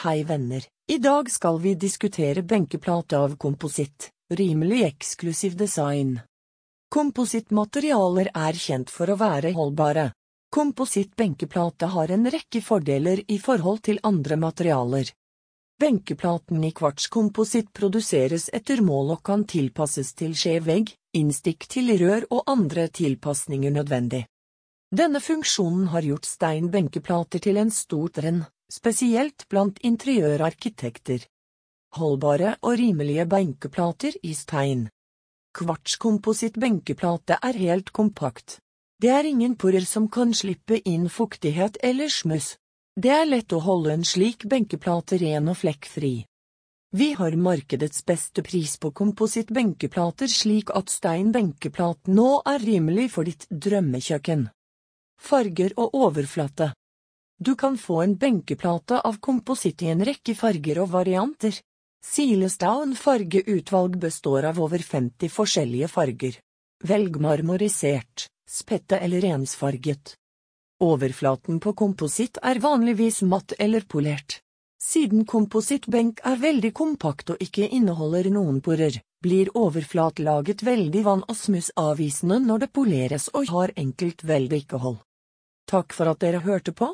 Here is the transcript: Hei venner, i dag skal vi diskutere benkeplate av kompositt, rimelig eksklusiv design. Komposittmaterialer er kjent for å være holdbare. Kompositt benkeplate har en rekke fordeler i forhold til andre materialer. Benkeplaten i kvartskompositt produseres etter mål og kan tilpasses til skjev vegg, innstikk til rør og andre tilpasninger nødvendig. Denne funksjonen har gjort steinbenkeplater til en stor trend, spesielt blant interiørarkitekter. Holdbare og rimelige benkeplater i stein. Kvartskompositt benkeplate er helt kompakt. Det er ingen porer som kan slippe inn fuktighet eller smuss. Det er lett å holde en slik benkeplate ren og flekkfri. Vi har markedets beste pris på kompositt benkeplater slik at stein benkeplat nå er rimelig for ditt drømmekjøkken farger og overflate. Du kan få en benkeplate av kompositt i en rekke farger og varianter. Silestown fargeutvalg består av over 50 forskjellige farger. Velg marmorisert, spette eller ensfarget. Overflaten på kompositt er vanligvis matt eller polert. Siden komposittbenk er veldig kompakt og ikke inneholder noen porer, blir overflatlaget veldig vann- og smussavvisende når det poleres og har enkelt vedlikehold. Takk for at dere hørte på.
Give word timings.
Hei 0.00 0.22
venner, 0.24 0.64
i 0.88 0.96
dag 0.98 1.30
skal 1.30 1.58
vi 1.60 1.74
diskutere 1.74 2.42
benkeplate 2.42 3.18
av 3.18 3.36
kompositt, 3.36 4.06
rimelig 4.32 4.78
eksklusiv 4.86 5.56
design. 5.60 6.14
Komposittmaterialer 6.88 8.30
er 8.32 8.56
kjent 8.56 8.88
for 8.88 9.12
å 9.12 9.16
være 9.20 9.50
holdbare. 9.52 10.06
Kompositt 10.56 11.12
benkeplate 11.20 11.90
har 11.92 12.12
en 12.16 12.24
rekke 12.32 12.62
fordeler 12.64 13.20
i 13.28 13.36
forhold 13.38 13.82
til 13.90 14.00
andre 14.02 14.38
materialer. 14.40 15.10
Benkeplaten 15.84 16.64
i 16.64 16.70
kvartskompositt 16.78 17.68
produseres 17.76 18.48
etter 18.56 18.80
mål 18.80 19.12
og 19.18 19.20
kan 19.28 19.44
tilpasses 19.44 20.14
til 20.16 20.32
skjev 20.32 20.64
vegg, 20.70 20.94
innstikk 21.12 21.66
til 21.68 21.92
rør 22.00 22.24
og 22.30 22.48
andre 22.48 22.86
tilpasninger 22.88 23.76
nødvendig. 23.76 24.22
Denne 24.96 25.20
funksjonen 25.20 25.92
har 25.92 26.08
gjort 26.08 26.30
steinbenkeplater 26.30 27.44
til 27.44 27.60
en 27.60 27.74
stor 27.82 28.08
trend, 28.16 28.48
spesielt 28.70 29.46
blant 29.50 29.78
interiørarkitekter. 29.84 31.26
Holdbare 31.98 32.54
og 32.62 32.78
rimelige 32.78 33.26
benkeplater 33.26 34.14
i 34.22 34.34
stein. 34.34 34.88
Kvartskompositt 35.56 36.58
benkeplate 36.62 37.40
er 37.42 37.58
helt 37.58 37.90
kompakt. 37.90 38.60
Det 39.02 39.10
er 39.10 39.26
ingen 39.26 39.56
porer 39.56 39.86
som 39.86 40.06
kan 40.08 40.34
slippe 40.34 40.78
inn 40.86 41.08
fuktighet 41.08 41.80
eller 41.82 42.08
smuss. 42.08 42.54
Det 42.94 43.10
er 43.10 43.26
lett 43.26 43.52
å 43.52 43.62
holde 43.64 43.94
en 43.94 44.06
slik 44.06 44.46
benkeplate 44.46 45.18
ren 45.18 45.50
og 45.50 45.58
flekkfri. 45.64 46.14
Vi 46.92 47.12
har 47.18 47.36
markedets 47.38 48.04
beste 48.06 48.42
pris 48.42 48.76
på 48.78 48.90
kompositt 48.90 49.50
benkeplater 49.54 50.30
slik 50.30 50.70
at 50.74 50.90
stein 50.90 51.30
benkeplat 51.34 52.10
nå 52.10 52.30
er 52.46 52.62
rimelig 52.62 53.10
for 53.14 53.26
ditt 53.26 53.46
drømmekjøkken 53.50 54.48
farger 55.20 55.74
og 55.76 55.94
overflate. 55.94 56.72
Du 57.42 57.54
kan 57.54 57.78
få 57.78 58.02
en 58.02 58.16
benkeplate 58.16 59.00
av 59.00 59.16
kompositt 59.16 59.82
i 59.82 59.86
en 59.88 60.04
rekke 60.04 60.34
farger 60.36 60.82
og 60.82 60.90
varianter. 60.92 61.56
Silestown 62.04 62.92
fargeutvalg 62.96 63.96
består 64.02 64.44
av 64.50 64.60
over 64.60 64.84
50 64.84 65.32
forskjellige 65.32 65.88
farger. 65.88 66.36
Velg 66.84 67.16
marmorisert, 67.16 68.26
spette 68.44 69.00
eller 69.00 69.24
ensfarget. 69.24 70.14
Overflaten 70.84 71.64
på 71.64 71.72
kompositt 71.72 72.36
er 72.44 72.60
vanligvis 72.60 73.22
matt 73.22 73.56
eller 73.58 73.88
polert. 73.88 74.42
Siden 74.80 75.24
komposittbenk 75.24 76.20
er 76.24 76.40
veldig 76.40 76.74
kompakt 76.76 77.32
og 77.32 77.40
ikke 77.40 77.68
inneholder 77.68 78.28
noen 78.32 78.60
porer, 78.60 79.00
blir 79.24 79.48
overflatlaget 79.56 80.64
veldig 80.64 81.04
vann- 81.08 81.28
og 81.28 81.36
smussavvisende 81.36 82.40
når 82.44 82.66
det 82.66 82.74
poleres 82.76 83.32
og 83.32 83.48
har 83.48 83.72
enkelt 83.76 84.24
vedlikehold. 84.28 85.00
Takk 85.70 85.92
for 85.94 86.10
at 86.10 86.18
dere 86.24 86.40
hørte 86.42 86.72
på. 86.72 86.88